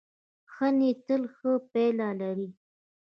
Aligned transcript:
ښه 0.53 0.67
نیت 0.77 0.99
تل 1.05 1.23
ښې 1.35 1.51
پایلې 1.71 2.09
لري. 2.21 2.47